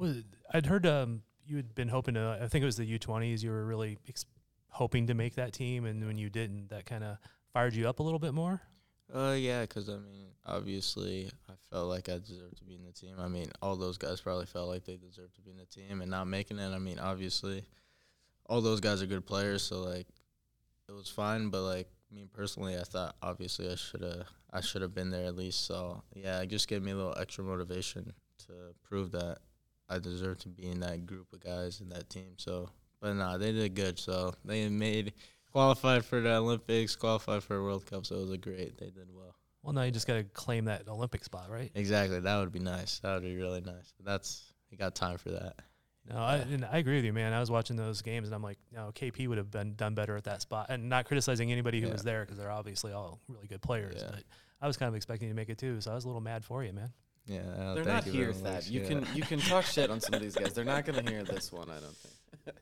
was, 0.00 0.22
I'd 0.52 0.66
heard 0.66 0.86
um, 0.86 1.22
you 1.46 1.56
had 1.56 1.74
been 1.74 1.88
hoping 1.88 2.14
to. 2.14 2.38
I 2.40 2.48
think 2.48 2.62
it 2.62 2.66
was 2.66 2.76
the 2.76 2.98
U20s. 2.98 3.42
You 3.42 3.50
were 3.50 3.64
really 3.64 3.98
ex- 4.08 4.26
hoping 4.68 5.06
to 5.08 5.14
make 5.14 5.34
that 5.36 5.52
team, 5.52 5.84
and 5.84 6.04
when 6.06 6.18
you 6.18 6.30
didn't, 6.30 6.70
that 6.70 6.86
kind 6.86 7.04
of 7.04 7.18
fired 7.52 7.74
you 7.74 7.88
up 7.88 8.00
a 8.00 8.02
little 8.02 8.18
bit 8.18 8.34
more. 8.34 8.60
Uh, 9.12 9.34
yeah, 9.36 9.62
because 9.62 9.88
I 9.88 9.96
mean, 9.96 10.28
obviously, 10.46 11.30
I 11.48 11.54
felt 11.70 11.88
like 11.88 12.08
I 12.08 12.18
deserved 12.18 12.58
to 12.58 12.64
be 12.64 12.74
in 12.74 12.84
the 12.84 12.92
team. 12.92 13.14
I 13.18 13.28
mean, 13.28 13.50
all 13.60 13.76
those 13.76 13.98
guys 13.98 14.20
probably 14.20 14.46
felt 14.46 14.68
like 14.68 14.84
they 14.84 14.96
deserved 14.96 15.34
to 15.34 15.42
be 15.42 15.50
in 15.50 15.56
the 15.56 15.66
team, 15.66 16.00
and 16.00 16.10
not 16.10 16.26
making 16.28 16.58
it. 16.58 16.72
I 16.72 16.78
mean, 16.78 16.98
obviously, 16.98 17.64
all 18.46 18.60
those 18.60 18.80
guys 18.80 19.02
are 19.02 19.06
good 19.06 19.26
players, 19.26 19.62
so 19.62 19.80
like, 19.80 20.06
it 20.88 20.92
was 20.92 21.08
fine. 21.08 21.48
But 21.48 21.62
like 21.62 21.88
me 22.12 22.26
personally, 22.32 22.76
I 22.76 22.82
thought 22.82 23.16
obviously 23.22 23.70
I 23.70 23.74
should 23.74 24.02
have 24.02 24.26
I 24.52 24.60
should 24.60 24.82
have 24.82 24.94
been 24.94 25.10
there 25.10 25.26
at 25.26 25.36
least. 25.36 25.66
So 25.66 26.02
yeah, 26.14 26.40
it 26.40 26.48
just 26.48 26.68
gave 26.68 26.82
me 26.82 26.92
a 26.92 26.96
little 26.96 27.16
extra 27.18 27.44
motivation 27.44 28.12
to 28.46 28.52
prove 28.82 29.12
that 29.12 29.38
I 29.90 29.98
deserve 29.98 30.38
to 30.40 30.48
be 30.48 30.68
in 30.68 30.80
that 30.80 31.04
group 31.06 31.32
of 31.32 31.40
guys 31.40 31.80
in 31.80 31.88
that 31.90 32.08
team. 32.08 32.34
So, 32.36 32.70
but 33.00 33.14
nah, 33.14 33.36
they 33.38 33.52
did 33.52 33.74
good. 33.74 33.98
So 33.98 34.32
they 34.44 34.68
made 34.68 35.12
qualified 35.52 36.04
for 36.04 36.20
the 36.20 36.34
Olympics, 36.36 36.96
qualified 36.96 37.42
for 37.42 37.56
a 37.56 37.62
World 37.62 37.84
Cup. 37.86 38.06
So 38.06 38.16
it 38.16 38.20
was 38.20 38.30
a 38.32 38.38
great. 38.38 38.78
They 38.78 38.86
did 38.86 39.08
well. 39.12 39.34
Well, 39.62 39.74
now 39.74 39.82
you 39.82 39.90
just 39.90 40.06
got 40.06 40.14
to 40.14 40.24
claim 40.24 40.66
that 40.66 40.88
Olympic 40.88 41.22
spot, 41.24 41.50
right? 41.50 41.70
Exactly. 41.74 42.20
That 42.20 42.38
would 42.38 42.52
be 42.52 42.60
nice. 42.60 43.00
That 43.00 43.14
would 43.14 43.24
be 43.24 43.36
really 43.36 43.60
nice. 43.60 43.92
But 43.98 44.06
that's 44.06 44.42
you 44.70 44.78
got 44.78 44.94
time 44.94 45.18
for 45.18 45.30
that. 45.32 45.54
No, 46.08 46.16
I, 46.16 46.36
and 46.36 46.64
I 46.64 46.78
agree 46.78 46.96
with 46.96 47.04
you, 47.04 47.12
man. 47.12 47.34
I 47.34 47.40
was 47.40 47.50
watching 47.50 47.76
those 47.76 48.00
games, 48.00 48.26
and 48.26 48.34
I'm 48.34 48.42
like, 48.42 48.56
no, 48.72 48.90
KP 48.94 49.28
would 49.28 49.36
have 49.36 49.50
been 49.50 49.74
done 49.74 49.94
better 49.94 50.16
at 50.16 50.24
that 50.24 50.40
spot, 50.40 50.66
and 50.70 50.88
not 50.88 51.04
criticizing 51.04 51.52
anybody 51.52 51.78
who 51.80 51.88
Yeah. 51.88 51.92
was 51.92 52.02
there 52.02 52.22
because 52.22 52.38
they're 52.38 52.50
obviously 52.50 52.92
all 52.92 53.20
really 53.28 53.46
good 53.46 53.60
players. 53.60 53.96
Yeah. 53.98 54.10
But 54.12 54.24
I 54.62 54.66
was 54.66 54.78
kind 54.78 54.88
of 54.88 54.94
expecting 54.94 55.28
you 55.28 55.34
to 55.34 55.36
make 55.36 55.50
it 55.50 55.58
too, 55.58 55.80
so 55.82 55.90
I 55.92 55.94
was 55.94 56.04
a 56.04 56.08
little 56.08 56.22
mad 56.22 56.42
for 56.42 56.64
you, 56.64 56.72
man. 56.72 56.90
Yeah. 57.26 57.40
uh, 57.40 57.74
They're 57.74 57.84
thank 57.84 57.86
not 57.86 58.06
you 58.06 58.12
here, 58.12 58.32
very 58.32 58.34
Thad. 58.34 58.54
much. 58.54 58.68
You 58.68 58.80
Yeah. 58.80 58.88
can 58.88 59.06
you 59.14 59.22
can 59.22 59.38
talk 59.40 59.64
shit 59.64 59.90
on 59.90 60.00
some 60.00 60.14
of 60.14 60.20
these 60.20 60.34
guys. 60.34 60.52
They're 60.54 60.64
not 60.64 60.84
going 60.84 61.04
to 61.04 61.10
hear 61.10 61.22
this 61.22 61.52
one. 61.52 61.70
I 61.70 61.78
don't 61.80 61.96
think. 61.96 62.14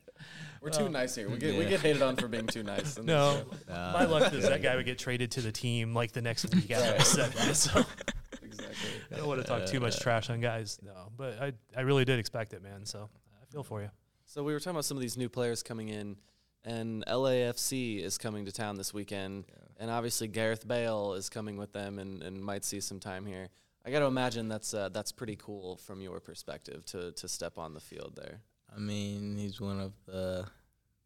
We're 0.61 0.71
too 0.71 0.85
Well, 0.85 0.93
nice 0.93 1.15
here. 1.15 1.29
We 1.31 1.39
get 1.39 1.57
we 1.57 1.65
get 1.67 1.81
hated 1.81 2.03
on 2.03 2.17
for 2.17 2.27
being 2.29 2.47
too 2.49 2.63
nice. 2.65 2.99
No, 2.99 3.45
show. 3.69 3.73
Nah. 3.73 3.93
my 3.93 4.05
luck 4.05 4.33
is 4.33 4.43
that 4.49 4.61
guy 4.61 4.75
would 4.77 4.85
get 4.87 4.99
traded 4.99 5.31
to 5.33 5.41
the 5.41 5.53
team 5.53 5.95
like 5.95 6.13
the 6.13 6.23
next 6.23 6.53
week 6.55 6.71
after 6.71 6.95
I 6.95 7.03
said 7.03 7.33
that. 7.33 7.55
So 7.57 7.85
exactly. 8.43 8.91
I 9.13 9.17
don't 9.19 9.29
want 9.29 9.41
to 9.41 9.47
talk 9.47 9.67
too 9.67 9.79
uh, 9.79 9.83
much 9.83 10.01
trash 10.01 10.31
on 10.31 10.41
guys, 10.41 10.79
no. 10.83 11.13
But 11.17 11.41
I, 11.41 11.53
I 11.77 11.83
really 11.83 12.05
did 12.05 12.19
expect 12.19 12.53
it, 12.55 12.63
man. 12.63 12.85
So 12.85 13.09
I 13.41 13.45
feel 13.53 13.63
for 13.63 13.81
you. 13.83 13.91
So 14.27 14.43
we 14.43 14.53
were 14.53 14.59
talking 14.59 14.73
about 14.73 14.85
some 14.85 14.97
of 14.97 15.01
these 15.01 15.17
new 15.17 15.29
players 15.29 15.63
coming 15.63 15.89
in, 15.89 16.17
and 16.65 17.05
LAFC 17.07 18.03
is 18.03 18.19
coming 18.19 18.45
to 18.45 18.53
town 18.53 18.77
this 18.77 18.93
weekend, 18.93 19.45
and 19.79 19.91
obviously 19.91 20.29
Gareth 20.29 20.67
Bale 20.67 21.15
is 21.15 21.31
coming 21.31 21.57
with 21.57 21.73
them 21.73 21.99
and, 21.99 22.23
and 22.23 22.43
might 22.45 22.65
see 22.65 22.81
some 22.81 22.99
time 23.01 23.25
here. 23.25 23.49
I 23.89 23.91
got 23.91 24.01
to 24.01 24.05
imagine 24.05 24.49
that's 24.49 24.75
uh, 24.75 24.91
that's 24.91 25.13
pretty 25.13 25.37
cool 25.37 25.79
from 25.79 26.03
your 26.03 26.21
perspective 26.21 26.85
to 26.87 27.13
to 27.13 27.27
step 27.27 27.57
on 27.57 27.73
the 27.73 27.81
field 27.81 28.13
there. 28.17 28.43
I 28.75 28.79
mean, 28.79 29.37
he's 29.39 29.63
one 29.63 29.81
of 29.81 29.93
the 30.05 30.45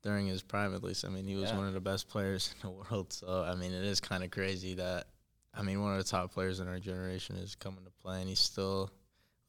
during 0.02 0.26
his 0.26 0.42
prime 0.42 0.74
at 0.74 0.82
least. 0.82 1.04
I 1.04 1.08
mean, 1.08 1.24
he 1.28 1.36
was 1.36 1.50
Yeah. 1.50 1.58
one 1.58 1.68
of 1.68 1.74
the 1.74 1.80
best 1.80 2.08
players 2.08 2.52
in 2.62 2.68
the 2.68 2.74
world. 2.76 3.12
So 3.12 3.44
I 3.44 3.54
mean, 3.54 3.72
it 3.72 3.84
is 3.84 4.00
kind 4.00 4.24
of 4.24 4.32
crazy 4.32 4.74
that 4.74 5.06
I 5.54 5.62
mean, 5.62 5.80
one 5.80 5.92
of 5.92 5.98
the 5.98 6.10
top 6.10 6.32
players 6.32 6.58
in 6.58 6.66
our 6.66 6.80
generation 6.80 7.36
is 7.36 7.54
coming 7.54 7.84
to 7.84 7.90
play, 8.02 8.18
and 8.20 8.28
he's 8.28 8.40
still 8.40 8.90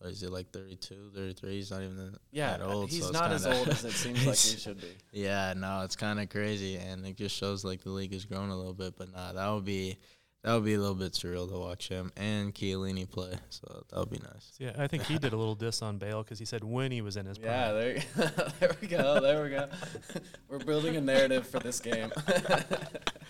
is 0.03 0.19
he 0.21 0.27
like 0.27 0.51
32, 0.51 1.11
33? 1.15 1.51
He's 1.55 1.71
not 1.71 1.81
even 1.81 1.95
that 2.11 2.19
Yeah, 2.31 2.57
old. 2.61 2.89
he's 2.89 3.05
so 3.05 3.11
not 3.11 3.31
as 3.31 3.47
old 3.47 3.67
as 3.69 3.83
it 3.83 3.93
seems 3.93 4.27
like 4.27 4.37
he 4.37 4.57
should 4.57 4.79
be. 4.79 4.89
Yeah, 5.11 5.53
no, 5.55 5.81
it's 5.83 5.95
kind 5.95 6.19
of 6.19 6.29
crazy, 6.29 6.75
and 6.75 7.03
it 7.07 7.15
just 7.15 7.35
shows 7.35 7.63
like 7.65 7.81
the 7.83 7.89
league 7.89 8.11
has 8.13 8.25
grown 8.25 8.49
a 8.49 8.55
little 8.55 8.73
bit. 8.73 8.95
But 8.95 9.11
nah, 9.11 9.31
that 9.33 9.49
would 9.49 9.63
be 9.65 9.97
that 10.43 10.53
would 10.53 10.65
be 10.65 10.73
a 10.73 10.79
little 10.79 10.95
bit 10.95 11.13
surreal 11.13 11.49
to 11.49 11.57
watch 11.57 11.87
him 11.89 12.11
and 12.17 12.53
Chiellini 12.53 13.09
play. 13.09 13.33
So 13.49 13.83
that 13.89 13.99
would 13.99 14.09
be 14.09 14.19
nice. 14.19 14.51
Yeah, 14.59 14.71
I 14.77 14.87
think 14.87 15.03
he 15.03 15.17
did 15.17 15.31
a 15.31 15.37
little 15.37 15.55
diss 15.55 15.81
on 15.81 15.97
Bale 15.97 16.21
because 16.23 16.37
he 16.39 16.45
said 16.45 16.63
when 16.63 16.91
he 16.91 17.01
was 17.01 17.15
in 17.17 17.25
his 17.25 17.37
prime. 17.37 17.51
Yeah, 17.51 17.71
there, 17.71 17.97
there 18.59 18.75
we 18.81 18.87
go. 18.87 19.21
There 19.21 19.43
we 19.43 19.49
go. 19.51 19.69
We're 20.49 20.59
building 20.59 20.95
a 20.97 21.01
narrative 21.01 21.47
for 21.47 21.59
this 21.59 21.79
game. 21.79 22.11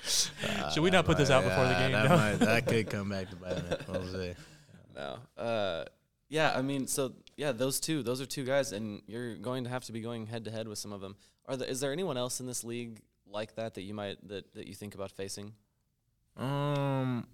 Should 0.03 0.81
we 0.83 0.89
not 0.89 1.05
put 1.05 1.17
this 1.17 1.29
out 1.29 1.43
before 1.43 1.65
the 1.65 1.73
game? 1.75 1.91
That, 1.91 2.09
No. 2.09 2.17
might, 2.17 2.35
that 2.39 2.65
could 2.67 2.89
come 2.89 3.09
back 3.09 3.29
to 3.29 3.35
bite 3.35 3.57
him. 3.57 3.77
We'll 3.87 4.07
see. 4.07 4.33
no. 4.95 5.17
Uh, 5.37 5.85
yeah, 6.29 6.53
I 6.55 6.61
mean, 6.61 6.87
so 6.87 7.13
yeah, 7.37 7.51
those 7.51 7.79
two, 7.79 8.01
those 8.01 8.21
are 8.21 8.25
two 8.25 8.43
guys, 8.43 8.71
and 8.71 9.01
you're 9.07 9.35
going 9.35 9.65
to 9.65 9.69
have 9.69 9.83
to 9.85 9.91
be 9.91 10.01
going 10.01 10.25
head 10.25 10.45
to 10.45 10.51
head 10.51 10.67
with 10.67 10.79
some 10.79 10.91
of 10.93 11.01
them. 11.01 11.15
Are 11.45 11.57
there, 11.57 11.67
is 11.67 11.79
there 11.79 11.91
anyone 11.91 12.17
else 12.17 12.39
in 12.39 12.47
this 12.47 12.63
league 12.63 13.01
like 13.27 13.55
that 13.55 13.75
that 13.75 13.81
you 13.83 13.93
might 13.93 14.25
that, 14.29 14.53
that 14.55 14.67
you 14.67 14.73
think 14.73 14.95
about 14.95 15.11
facing? 15.11 15.53
Um, 16.37 17.27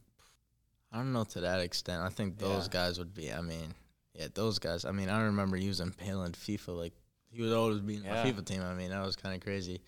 I 0.91 0.97
don't 0.97 1.13
know 1.13 1.23
to 1.25 1.41
that 1.41 1.61
extent. 1.61 2.01
I 2.01 2.09
think 2.09 2.37
those 2.37 2.65
Yeah. 2.67 2.73
guys 2.73 2.97
would 2.99 3.13
be. 3.13 3.31
I 3.31 3.41
mean, 3.41 3.73
yeah, 4.13 4.27
those 4.33 4.59
guys. 4.59 4.85
I 4.85 4.91
mean, 4.91 5.09
I 5.09 5.21
remember 5.21 5.55
using 5.57 5.93
Bale 5.97 6.23
in 6.23 6.31
FIFA. 6.33 6.77
Like 6.77 6.93
he 7.31 7.41
would 7.41 7.53
always 7.53 7.79
be 7.79 7.95
in 7.97 8.03
Yeah. 8.03 8.23
my 8.23 8.31
FIFA 8.31 8.45
team. 8.45 8.61
I 8.63 8.73
mean, 8.73 8.89
that 8.89 9.05
was 9.05 9.15
kind 9.15 9.35
of 9.35 9.41
crazy. 9.41 9.81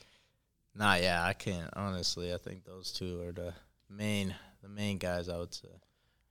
Nah, 0.73 0.95
yeah, 0.95 1.23
I 1.23 1.33
can't 1.33 1.69
honestly. 1.75 2.33
I 2.33 2.37
think 2.37 2.63
those 2.63 2.91
two 2.93 3.21
are 3.23 3.31
the 3.33 3.53
main, 3.89 4.33
the 4.61 4.69
main 4.69 4.97
guys. 4.97 5.27
I 5.27 5.37
would 5.37 5.53
say. 5.53 5.67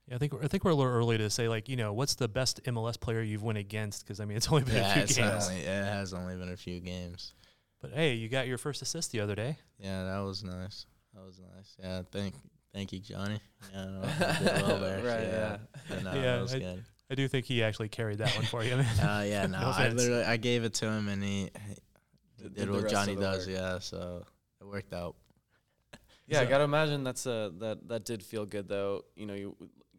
Yeah, 0.07 0.15
I 0.15 0.17
think 0.17 0.33
we're- 0.33 0.43
I 0.43 0.47
think 0.47 0.63
we're 0.63 0.71
a 0.71 0.75
little 0.75 0.91
early 0.91 1.17
to 1.19 1.29
say 1.29 1.47
like 1.47 1.69
you 1.69 1.75
know 1.75 1.93
what's 1.93 2.15
the 2.15 2.27
best 2.27 2.59
MLS 2.65 2.97
player 2.99 3.21
you've 3.21 3.43
went 3.43 3.59
against 3.59 4.03
because 4.03 4.19
I 4.19 4.25
mean 4.25 4.37
it's 4.37 4.47
only 4.49 4.63
been 4.63 4.75
Yeah, 4.77 4.99
a 4.99 5.05
few 5.07 5.15
games. 5.23 5.47
only, 5.47 5.61
it 5.61 5.67
has 5.85 6.13
only 6.13 6.35
been 6.35 6.49
a 6.49 6.57
few 6.57 6.79
games. 6.79 7.33
But 7.81 7.93
hey, 7.93 8.13
you 8.15 8.29
got 8.29 8.47
your 8.47 8.57
first 8.57 8.81
assist 8.81 9.11
the 9.11 9.19
other 9.19 9.35
day. 9.35 9.57
Yeah, 9.77 10.05
that 10.05 10.19
was 10.19 10.43
nice. 10.43 10.85
That 11.13 11.23
was 11.23 11.39
nice. 11.39 11.75
Yeah, 11.79 12.01
thank, 12.11 12.35
thank 12.73 12.91
you, 12.93 12.99
Johnny. 12.99 13.39
Yeah, 13.73 13.85
no, 13.85 14.01
you 14.01 14.45
did 14.45 14.63
well. 14.63 14.81
Right, 15.03 15.21
yeah. 15.21 15.57
But 15.87 16.03
no, 16.03 16.13
yeah, 16.13 16.45
I. 16.49 16.77
I 17.11 17.15
do 17.15 17.27
think 17.27 17.45
he 17.45 17.61
actually 17.61 17.89
carried 17.89 18.17
that 18.19 18.33
one 18.35 18.45
for 18.45 18.63
you. 18.63 18.75
man. 18.77 18.85
Uh, 18.99 19.23
yeah, 19.23 19.45
no, 19.45 19.59
No 19.59 19.67
I 19.69 19.89
literally 19.89 20.23
I 20.23 20.37
gave 20.37 20.63
it 20.63 20.73
to 20.75 20.85
him 20.87 21.07
and 21.09 21.21
he, 21.23 21.49
he 22.37 22.43
Did- 22.43 22.55
did, 22.55 22.55
did 22.55 22.71
what 22.71 22.89
Johnny 22.89 23.15
does. 23.15 23.45
work. 23.47 23.55
Yeah, 23.55 23.79
so 23.79 24.23
it 24.61 24.65
worked 24.65 24.93
out. 24.93 25.15
Yeah, 26.27 26.39
I 26.41 26.45
gotta 26.45 26.63
imagine 26.63 27.03
that's 27.03 27.25
a 27.25 27.51
that 27.59 27.87
that 27.89 28.05
did 28.05 28.23
feel 28.23 28.45
good 28.45 28.67
though. 28.69 29.03
You 29.15 29.25
know, 29.25 29.33
you 29.33 29.55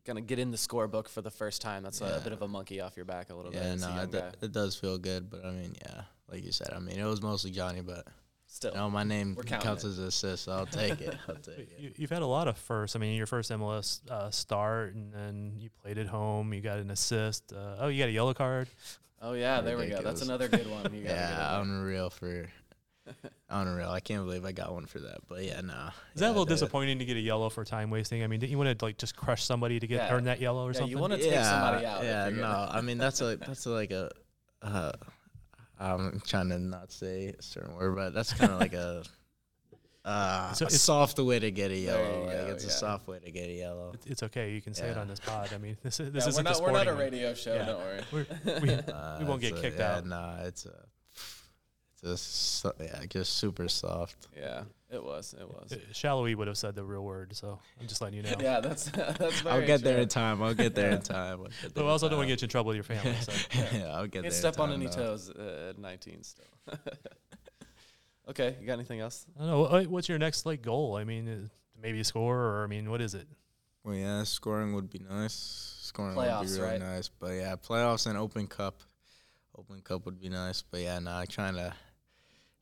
gonna 0.06 0.22
get 0.22 0.38
in 0.38 0.50
the 0.50 0.56
scorebook 0.56 1.06
for 1.08 1.20
the 1.20 1.30
first 1.30 1.60
time. 1.60 1.82
That's 1.82 2.00
a, 2.00 2.06
Yeah. 2.06 2.18
bit 2.24 2.32
of 2.32 2.40
a 2.42 2.48
monkey 2.48 2.80
off 2.80 2.96
your 2.96 3.04
back 3.04 3.28
a 3.30 3.34
little 3.34 3.52
bit. 3.52 3.62
Yeah, 3.62 3.74
no, 3.74 4.02
it, 4.02 4.10
do- 4.10 4.18
guy. 4.18 4.32
it 4.40 4.50
does 4.52 4.74
feel 4.74 4.96
good, 4.98 5.28
but 5.30 5.44
I 5.44 5.50
mean, 5.50 5.74
yeah, 5.84 6.02
like 6.30 6.42
you 6.44 6.50
said, 6.52 6.70
I 6.74 6.78
mean, 6.78 6.98
it 6.98 7.04
was 7.04 7.20
mostly 7.22 7.50
Johnny, 7.50 7.82
but 7.82 8.06
Still, 8.54 8.72
you 8.72 8.76
know, 8.76 8.90
my 8.90 9.02
name 9.02 9.34
counts 9.46 9.82
it. 9.84 9.88
as 9.88 9.98
an 9.98 10.04
assist, 10.08 10.44
so 10.44 10.52
I'll 10.52 10.66
take 10.66 11.00
it. 11.00 11.16
I'll 11.26 11.36
take 11.36 11.58
it. 11.58 11.72
You, 11.78 11.90
you've 11.96 12.10
had 12.10 12.20
a 12.20 12.26
lot 12.26 12.48
of 12.48 12.58
firsts. 12.58 12.94
I 12.94 12.98
mean, 12.98 13.16
your 13.16 13.26
first 13.26 13.50
MLS 13.50 14.00
uh, 14.10 14.30
start, 14.30 14.94
and 14.94 15.10
then 15.10 15.54
you 15.58 15.70
played 15.82 15.96
at 15.96 16.06
home. 16.06 16.52
You 16.52 16.60
got 16.60 16.78
an 16.78 16.90
assist. 16.90 17.54
Uh, 17.54 17.76
oh, 17.78 17.88
you 17.88 17.98
got 18.02 18.10
a 18.10 18.12
yellow 18.12 18.34
card. 18.34 18.68
oh 19.22 19.32
yeah, 19.32 19.62
there 19.62 19.78
we 19.78 19.86
go. 19.88 20.02
That's 20.02 20.20
another 20.20 20.48
good 20.48 20.70
one. 20.70 20.82
You 20.94 21.02
gotta 21.04 21.04
get 21.04 21.08
Yeah, 21.08 21.60
unreal 21.62 22.10
for 22.10 22.46
unreal. 23.48 23.88
I 23.88 24.00
can't 24.00 24.24
believe 24.26 24.44
I 24.44 24.52
got 24.52 24.72
one 24.74 24.84
for 24.84 24.98
that, 25.00 25.18
but 25.28 25.42
yeah, 25.44 25.62
no. 25.62 25.88
Is 26.14 26.20
that 26.20 26.26
a 26.26 26.28
little 26.28 26.44
the- 26.44 26.54
disappointing 26.54 26.98
to 26.98 27.06
get 27.06 27.16
a 27.16 27.20
yellow 27.20 27.48
for 27.48 27.64
time 27.64 27.88
wasting? 27.88 28.22
I 28.22 28.26
mean, 28.26 28.38
didn't 28.40 28.50
you 28.52 28.58
want 28.58 28.78
to 28.78 28.84
like 28.84 28.98
just 28.98 29.16
crush 29.16 29.44
somebody 29.44 29.80
to 29.80 29.86
get 29.86 29.96
Yeah. 29.96 30.14
earn 30.14 30.24
that 30.24 30.40
yellow 30.40 30.66
or 30.66 30.72
Yeah, 30.72 30.78
something? 30.80 30.90
you 30.90 30.98
want 30.98 31.14
to 31.14 31.18
take 31.18 31.32
somebody 31.42 31.86
out. 31.86 32.04
Yeah, 32.04 32.28
no. 32.28 32.68
I 32.70 32.82
mean, 32.82 32.98
that's 32.98 33.22
a 33.22 33.36
that's 33.38 33.64
a, 33.64 33.70
like 33.70 33.92
a. 33.92 34.10
Uh, 34.60 34.92
I'm 35.82 36.20
trying 36.26 36.48
to 36.50 36.58
not 36.58 36.92
say 36.92 37.34
a 37.38 37.42
certain 37.42 37.74
word, 37.76 37.96
but 37.96 38.14
that's 38.14 38.32
kind 38.32 38.52
of 38.52 38.60
like 38.60 38.72
a. 38.74 39.02
Uh, 40.04 40.52
So 40.52 40.64
a 40.64 40.66
it's- 40.66 40.80
soft 40.82 41.16
way 41.20 41.38
to 41.38 41.52
get 41.52 41.70
a 41.70 41.76
yellow. 41.76 42.26
Like 42.26 42.36
go, 42.36 42.46
it's 42.48 42.64
a 42.64 42.70
soft 42.70 43.06
way 43.06 43.20
to 43.20 43.30
get 43.30 43.48
a 43.48 43.52
yellow. 43.52 43.92
It- 43.94 44.10
It's 44.10 44.22
okay. 44.24 44.50
You 44.52 44.60
can 44.60 44.74
say 44.74 44.88
it 44.88 44.98
on 44.98 45.06
this 45.06 45.20
pod. 45.20 45.50
I 45.54 45.58
mean, 45.58 45.76
this 45.84 46.00
is 46.00 46.10
this 46.10 46.24
Yeah, 46.24 46.30
isn't 46.30 46.44
we're 46.44 46.50
not 46.50 46.60
we're 46.60 46.72
not 46.72 46.86
a 46.88 46.90
sporting 46.90 46.94
one. 46.94 46.98
radio 47.04 47.34
show. 47.34 47.54
Yeah. 47.54 47.64
Don't 47.66 47.78
worry. 47.78 48.00
We're, 48.12 48.26
we, 48.62 48.74
Uh, 48.92 49.18
we 49.20 49.24
won't 49.28 49.40
get 49.40 49.52
it's 49.52 49.60
a- 49.60 49.62
kicked 49.62 49.78
yeah, 49.78 49.94
out. 49.98 50.06
Nah, 50.06 50.38
it's 50.42 50.66
a. 50.66 50.74
It's 52.02 52.10
a 52.12 52.16
so, 52.16 52.72
yeah, 52.80 53.00
just 53.08 53.34
super 53.34 53.68
soft. 53.68 54.26
Yeah, 54.36 54.64
it 54.90 55.02
was. 55.02 55.34
It 55.38 55.48
was. 55.48 55.72
Uh, 55.72 55.76
Salloi 55.92 56.34
would 56.34 56.48
have 56.48 56.58
said 56.58 56.74
the 56.74 56.82
real 56.82 57.04
word, 57.04 57.36
so 57.36 57.60
I'm 57.80 57.86
just 57.86 58.00
letting 58.00 58.16
you 58.16 58.22
know. 58.24 58.34
Yeah, 58.40 58.58
that's 58.60 58.84
that's 58.90 59.40
very 59.40 59.60
I'll 59.60 59.66
get 59.66 59.82
there 59.82 59.98
in 59.98 60.08
time. 60.08 60.42
I'll 60.42 60.52
get 60.54 60.74
there 60.74 60.90
in 60.90 61.00
time. 61.02 61.38
I'll 61.40 61.44
get 61.44 61.62
But 61.62 61.74
there 61.74 61.84
I 61.84 61.86
in 61.86 61.90
also 61.92 62.08
don't 62.08 62.18
want 62.18 62.28
to 62.28 62.34
time. 62.36 62.36
get 62.36 62.42
you 62.42 62.46
in 62.46 62.50
trouble 62.50 62.68
with 62.68 62.76
your 62.76 62.84
family. 62.84 63.14
So. 63.20 63.32
yeah, 63.78 63.86
I'll 63.94 64.02
get 64.06 64.22
Can't 64.22 64.22
there. 64.24 64.30
step 64.32 64.54
in 64.56 64.60
on 64.62 64.68
time, 64.70 64.80
any 64.80 64.86
though. 64.86 64.96
toes 64.96 65.30
uh, 65.30 65.68
at 65.70 65.78
19 65.78 66.22
still. 66.24 66.44
okay, 68.30 68.56
you 68.60 68.66
got 68.66 68.74
anything 68.74 69.00
else? 69.00 69.26
I 69.38 69.46
don't 69.46 69.72
know. 69.72 69.82
What's 69.88 70.08
your 70.08 70.18
next 70.18 70.44
like 70.46 70.62
goal? 70.62 70.96
I 70.96 71.04
mean, 71.04 71.28
uh, 71.28 71.48
maybe 71.80 72.00
a 72.00 72.04
score, 72.04 72.36
or 72.38 72.64
I 72.64 72.66
mean, 72.66 72.90
what 72.90 73.00
is 73.00 73.14
it? 73.14 73.28
Well, 73.84 73.94
yeah, 73.94 74.22
scoring 74.24 74.74
would 74.74 74.90
be 74.90 75.00
nice. 75.08 75.76
Scoring 75.80 76.14
would 76.16 76.24
be 76.46 76.46
really 76.52 76.60
right? 76.60 76.80
nice. 76.80 77.08
But 77.08 77.32
yeah, 77.32 77.56
playoffs 77.56 78.06
and 78.06 78.16
Open 78.16 78.46
Cup. 78.46 78.82
Open 79.56 79.80
Cup 79.82 80.04
would 80.06 80.20
be 80.20 80.28
nice. 80.28 80.62
But 80.62 80.80
yeah, 80.80 80.98
no, 80.98 81.10
nah, 81.10 81.24
trying 81.28 81.54
to 81.54 81.74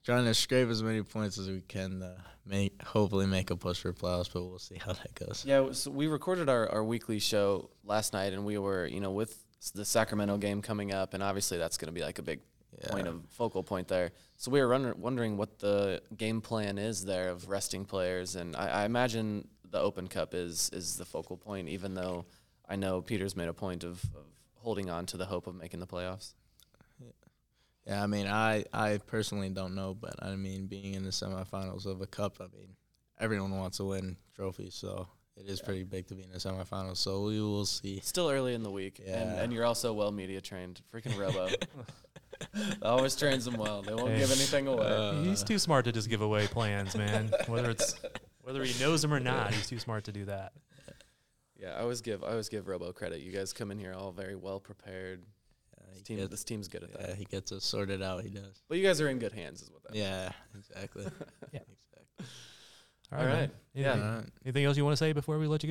trying 0.04 0.24
to 0.24 0.34
scrape 0.34 0.68
as 0.68 0.82
many 0.82 1.02
points 1.02 1.38
as 1.38 1.48
we 1.48 1.60
can 1.60 2.00
to 2.00 2.16
make 2.46 2.82
hopefully 2.82 3.26
make 3.26 3.50
a 3.50 3.56
push 3.56 3.80
for 3.80 3.92
playoffs. 3.92 4.32
But 4.32 4.44
we'll 4.44 4.58
see 4.58 4.78
how 4.78 4.92
that 4.92 5.14
goes. 5.14 5.44
Yeah, 5.46 5.72
so 5.72 5.90
we 5.90 6.06
recorded 6.06 6.48
our, 6.48 6.68
our 6.70 6.84
weekly 6.84 7.18
show 7.18 7.70
last 7.84 8.12
night, 8.12 8.32
and 8.32 8.44
we 8.44 8.58
were, 8.58 8.86
you 8.86 9.00
know, 9.00 9.12
with 9.12 9.44
the 9.74 9.84
Sacramento 9.84 10.38
game 10.38 10.62
coming 10.62 10.92
up, 10.92 11.14
and 11.14 11.22
obviously 11.22 11.58
that's 11.58 11.76
going 11.76 11.88
to 11.88 11.92
be 11.92 12.02
like 12.02 12.18
a 12.18 12.22
big 12.22 12.40
point 12.88 13.06
of 13.06 13.22
focal 13.28 13.62
point 13.62 13.88
there. 13.88 14.12
So 14.36 14.50
we 14.50 14.60
were 14.60 14.68
wonder- 14.68 14.94
wondering 14.96 15.36
what 15.36 15.58
the 15.58 16.02
game 16.16 16.40
plan 16.40 16.78
is 16.78 17.04
there 17.04 17.28
of 17.28 17.48
resting 17.48 17.84
players, 17.84 18.36
and 18.36 18.56
I, 18.56 18.82
I 18.82 18.84
imagine 18.84 19.48
the 19.70 19.80
Open 19.80 20.08
Cup 20.08 20.34
is 20.34 20.70
is 20.72 20.96
the 20.96 21.04
focal 21.04 21.36
point, 21.36 21.68
even 21.68 21.94
though 21.94 22.24
I 22.68 22.76
know 22.76 23.02
Peter's 23.02 23.36
made 23.36 23.48
a 23.48 23.52
point 23.52 23.84
of, 23.84 24.02
of 24.16 24.24
holding 24.54 24.88
on 24.90 25.06
to 25.06 25.16
the 25.16 25.26
hope 25.26 25.46
of 25.46 25.54
making 25.54 25.80
the 25.80 25.86
playoffs. 25.86 26.34
Yeah, 27.86 28.02
I 28.02 28.06
mean, 28.06 28.26
I 28.26 28.64
I 28.72 28.98
personally 29.06 29.48
don't 29.48 29.74
know, 29.74 29.94
but 29.94 30.14
I 30.22 30.36
mean, 30.36 30.66
being 30.66 30.94
in 30.94 31.02
the 31.04 31.10
semifinals 31.10 31.86
of 31.86 32.00
a 32.00 32.06
cup, 32.06 32.36
I 32.40 32.44
mean, 32.56 32.76
everyone 33.18 33.56
wants 33.58 33.78
to 33.78 33.84
win 33.84 34.16
trophies, 34.36 34.74
so 34.74 35.08
it 35.36 35.46
is 35.48 35.60
pretty 35.62 35.84
big 35.84 36.06
to 36.08 36.14
be 36.14 36.22
in 36.22 36.30
the 36.30 36.38
semifinals. 36.38 36.98
So 36.98 37.22
we 37.24 37.40
will 37.40 37.64
see. 37.66 38.00
Still 38.00 38.28
early 38.30 38.54
in 38.54 38.62
the 38.62 38.70
week, 38.70 38.98
and, 38.98 39.08
Yeah. 39.08 39.42
and 39.42 39.52
you're 39.52 39.64
also 39.64 39.92
well 39.94 40.12
media 40.12 40.40
trained. 40.40 40.80
Freaking 40.92 41.18
Robo. 41.18 41.48
Always 42.82 43.16
trains 43.16 43.44
them 43.44 43.56
well. 43.56 43.82
They 43.82 43.94
won't 43.94 44.10
Hey. 44.12 44.18
give 44.20 44.30
anything 44.30 44.66
away. 44.66 44.86
Uh, 44.86 45.12
he's 45.22 45.42
too 45.42 45.58
smart 45.58 45.84
to 45.86 45.92
just 45.92 46.08
give 46.08 46.20
away 46.22 46.46
plans, 46.46 46.96
man. 46.96 47.30
Whether 47.46 47.70
it's 47.70 47.94
whether 48.42 48.64
he 48.64 48.78
knows 48.82 49.02
them 49.02 49.12
or 49.12 49.20
not, 49.20 49.52
he's 49.54 49.66
too 49.68 49.78
smart 49.78 50.04
to 50.04 50.12
do 50.12 50.24
that. 50.26 50.52
Yeah, 51.56 51.74
I 51.76 51.80
always 51.80 52.00
give 52.00 52.24
I 52.24 52.28
always 52.30 52.48
give 52.48 52.66
Robo 52.68 52.92
credit. 52.92 53.20
You 53.20 53.32
guys 53.32 53.52
come 53.52 53.70
in 53.70 53.78
here 53.78 53.92
all 53.92 54.12
very 54.12 54.36
well 54.36 54.58
prepared. 54.60 55.22
He 56.00 56.02
This, 56.02 56.06
team, 56.08 56.16
gets- 56.18 56.30
this 56.30 56.44
team's 56.44 56.68
good 56.68 56.82
at 56.84 56.92
that. 56.92 57.08
Yeah, 57.10 57.14
he 57.14 57.24
gets 57.24 57.52
us 57.52 57.64
sorted 57.64 58.02
out. 58.02 58.22
He 58.22 58.30
does. 58.30 58.62
Well, 58.68 58.78
you 58.78 58.86
guys 58.86 59.00
are 59.00 59.08
in 59.08 59.18
good 59.18 59.32
hands, 59.32 59.62
is 59.62 59.70
what 59.70 59.82
that. 59.84 59.94
Yeah, 59.94 60.30
exactly. 60.58 61.04
Yeah. 61.52 61.60
exactly. 61.60 62.26
All 63.12 63.18
All 63.18 63.24
right. 63.24 63.32
right. 63.32 63.40
man. 63.40 63.50
Yeah. 63.74 63.90
Anything, 63.92 64.08
All 64.08 64.14
right. 64.16 64.26
anything 64.44 64.64
else 64.64 64.76
you 64.76 64.84
want 64.84 64.92
to 64.96 65.04
say 65.04 65.12
before 65.12 65.38
we 65.38 65.46
let 65.46 65.62
you 65.64 65.70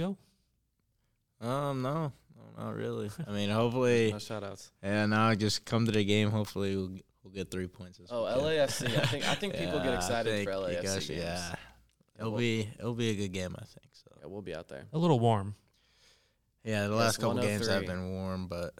go? 1.42 1.46
Um, 1.48 1.82
no, 1.82 2.12
no, 2.36 2.64
not 2.66 2.76
really. 2.76 3.10
I 3.28 3.32
mean, 3.32 3.50
hopefully, 3.50 4.12
No 4.14 4.20
shout 4.20 4.44
outs. 4.44 4.72
yeah. 4.84 5.06
Now 5.06 5.34
just 5.36 5.66
come 5.66 5.86
to 5.86 5.92
the 5.92 6.04
game. 6.04 6.32
Hopefully, 6.32 6.76
we'll 6.76 6.92
we'll 7.24 7.34
get 7.34 7.50
three 7.50 7.68
points. 7.68 7.98
this 7.98 8.10
Oh, 8.12 8.26
weekend. 8.26 8.70
LAFC. 8.70 8.98
I 8.98 9.06
think 9.06 9.28
I 9.30 9.36
think 9.36 9.54
people 9.58 9.76
Yeah, 9.80 9.84
get 9.86 9.94
excited 9.96 10.46
for 10.46 10.52
think 10.54 10.68
you 10.74 10.80
LAFC 10.80 10.84
guys- 10.84 11.08
games. 11.08 11.10
Yeah, 11.10 11.24
Yeah, 11.50 11.56
it'll 12.20 12.32
we'll- 12.32 12.40
be 12.40 12.70
it'll 12.78 12.94
be 12.94 13.10
a 13.12 13.16
good 13.16 13.32
game. 13.32 13.56
I 13.58 13.64
think 13.64 13.88
so. 13.94 14.08
Yeah, 14.20 14.28
we'll 14.28 14.42
be 14.42 14.54
out 14.56 14.68
there. 14.68 14.84
A 14.92 14.98
little 14.98 15.20
warm. 15.20 15.56
Yeah, 16.66 16.88
the 16.88 16.96
last 16.96 17.20
couple 17.20 17.42
games 17.42 17.68
have 17.70 17.86
been 17.86 18.12
warm, 18.12 18.48
but 18.48 18.74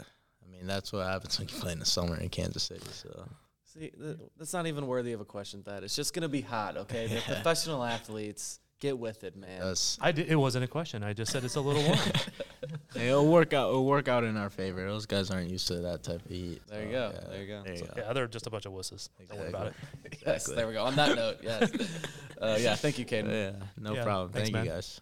I 0.50 0.58
mean 0.58 0.68
that's 0.68 0.92
what 0.92 1.06
happens 1.06 1.38
when 1.40 1.48
you 1.48 1.54
play 1.56 1.72
in 1.74 1.80
the 1.80 1.86
summer 1.86 2.18
in 2.18 2.30
Kansas 2.30 2.64
City. 2.64 2.86
So 2.92 3.28
See, 3.66 3.92
th- 3.92 4.18
that's 4.38 4.52
not 4.54 4.66
even 4.66 4.88
worthy 4.88 5.14
of 5.14 5.22
a 5.22 5.26
question. 5.26 5.62
That 5.66 5.84
it's 5.84 5.96
just 5.96 6.14
gonna 6.14 6.28
be 6.30 6.42
hot. 6.42 6.76
Okay, 6.78 7.08
they're 7.08 7.22
professional 7.26 7.84
athletes. 7.84 8.60
Get 8.80 8.98
with 8.98 9.26
it, 9.26 9.36
man. 9.36 9.60
that's 9.60 9.98
I 10.00 10.14
did, 10.14 10.30
it 10.30 10.38
wasn't 10.38 10.64
a 10.64 10.68
question. 10.68 11.04
I 11.04 11.12
just 11.12 11.34
said 11.34 11.44
it's 11.44 11.56
a 11.58 11.62
little 11.62 11.84
warm. 11.84 12.00
it'll 12.96 13.28
work 13.28 13.52
out. 13.52 13.68
It'll 13.68 13.86
work 13.86 14.08
out 14.08 14.24
in 14.24 14.38
our 14.38 14.50
favor. 14.50 14.88
Those 14.88 15.06
guys 15.06 15.30
aren't 15.32 15.50
used 15.50 15.68
to 15.68 15.76
that 15.82 16.02
type 16.02 16.24
of 16.24 16.32
heat. 16.32 16.62
There 16.70 16.84
you 16.84 16.88
so, 16.88 16.92
go, 16.94 17.12
yeah, 17.14 17.30
there 17.30 17.42
you 17.42 17.48
go. 17.48 17.64
There 17.64 17.74
you 17.76 17.82
go. 17.82 17.94
yeah, 17.98 18.14
they're 18.14 18.28
just 18.28 18.48
a 18.48 18.50
bunch 18.50 18.66
of 18.66 18.72
wusses. 18.72 19.10
Don't 19.28 19.38
worry 19.38 19.50
about 19.50 19.68
it. 19.68 19.74
Yes, 20.26 20.46
there 20.46 20.66
we 20.66 20.72
go. 20.74 20.86
On 20.86 20.96
that 20.96 21.14
note, 21.18 21.40
yes. 21.44 21.70
Uh, 22.42 22.58
yeah, 22.58 22.74
thank 22.76 22.98
you, 22.98 23.06
Kayden. 23.06 23.30
Yeah, 23.30 23.66
no 23.78 23.96
Yeah, 23.96 24.04
problem. 24.06 24.30
thanks, 24.32 24.46
Thank 24.48 24.54
man. 24.54 24.66
you 24.66 24.72
guys. 24.72 25.02